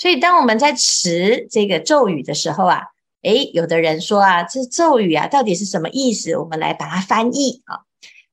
[0.00, 2.82] 所以，当我们在持这个咒语的时候啊，
[3.22, 6.36] 诶，有的人说啊，这咒语啊，到底是什么意思？
[6.36, 7.80] 我们来把它翻译啊，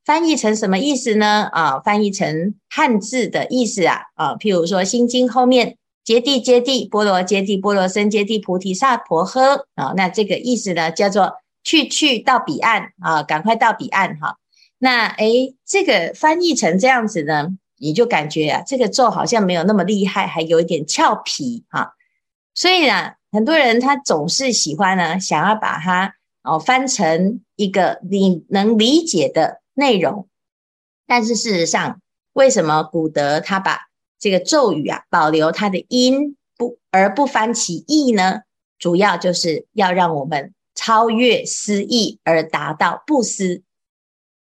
[0.05, 1.49] 翻译成什么意思呢？
[1.51, 14.37] 啊，翻译成汉字的意思啊，啊，譬如说《心经》后面“揭谛揭谛，波罗揭谛，波罗僧揭谛，菩提萨婆诃”啊，那这个意思呢，叫做去去到彼岸啊，赶快到彼岸哈。
[14.77, 17.57] 那诶，这个翻译成这样子呢？
[17.77, 21.93] 你就感觉啊，这个咒好像没有那么厉害，还有一点俏皮哈。
[22.53, 30.27] 所以呢，很多人他总是喜欢呢，想要把它哦翻成一个你能理解的内容。
[31.05, 31.99] 但是事实上，
[32.33, 33.81] 为什么古德他把
[34.17, 38.41] 这个咒语啊保留它的音不而不翻其意呢？
[38.79, 43.63] 主要就是要让我们超越思意而达到不思，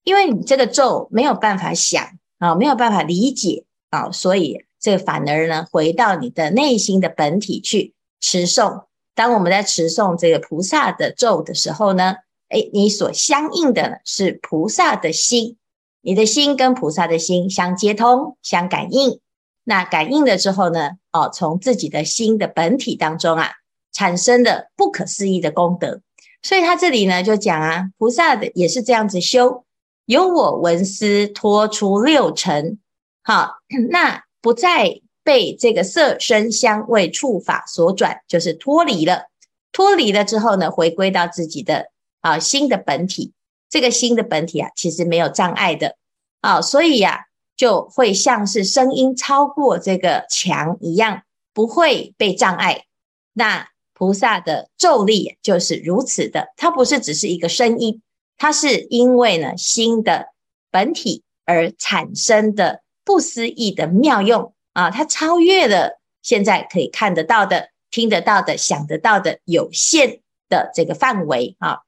[0.03, 2.09] 因为你这个咒没有办法想。
[2.39, 8.86] 啊，没有办法理解啊，所以这个反而呢，回到你的内心的本体去持诵。
[9.14, 12.16] 当我们在持诵这个菩萨的咒的时候呢，
[12.47, 15.58] 诶，你所相应的是菩萨的心，
[16.00, 19.19] 你的心跟菩萨的心相接通、相感应。
[19.66, 23.52] 那感应了之后呢，哦，从自己的心的本体当中啊，
[23.91, 26.00] 产生的不可思议的功德。
[26.41, 29.66] 所以他这里呢就讲啊，菩萨的也是这样子修。
[30.10, 32.80] 由我闻思脱出六尘，
[33.22, 33.58] 好，
[33.92, 39.26] 那不再被这个色声香味触法所转，就是脱离了。
[39.72, 43.34] 脱离了之后呢，回归到自己的啊心的本体。
[43.70, 45.96] 这个心的本体啊，其实没有障碍的
[46.42, 51.22] 啊，所以呀、就会像是声音超过这个墙一样，
[51.54, 52.86] 不会被障碍。
[53.34, 58.02] 那菩萨的咒力就是如此的，它不是只是一个声音。
[58.40, 60.30] 它是因为呢，心的
[60.72, 71.80] 本体而产生的不思议的妙用啊，它超越了现在可以看得到的、听得到的、想得到的有限的这个范围啊。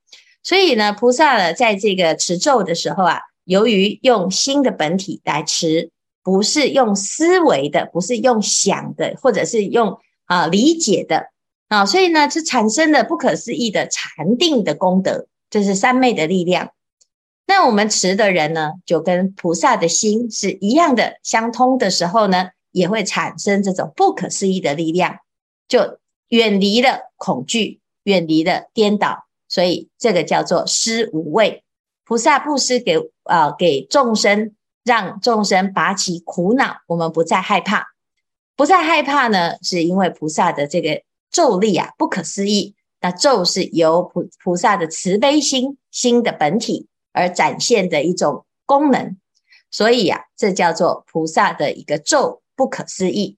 [0.43, 5.89] 所以呢，菩萨呢，在这个持咒的时候啊，由于用心的本体来持，
[6.21, 11.27] 不是用思维的，不是用想的，或者是用啊理解的
[11.69, 15.27] 啊，所以呢，是产生了不可思议的禅定的功德。
[15.51, 16.71] 这是三昧的力量。
[17.45, 25.17] 那我们持的人呢，就跟菩萨的心是一样的，相通的时候呢，也会产生这种不可思议的力量，
[25.67, 29.27] 就远离了恐惧，远离了颠倒。
[29.49, 31.63] 所以这个叫做施无畏。
[32.05, 37.87] 菩萨布施给啊、给众生，让众生拔起苦恼，我们不再害怕，
[38.55, 42.75] 不再害怕呢，是因为菩萨的这个咒力啊，不可思议。
[43.01, 49.17] 那咒是由菩菩萨的慈悲心心的本体而展现的一种功能，
[49.71, 53.37] 所以呀、啊，这叫做菩萨的一个咒不可思议。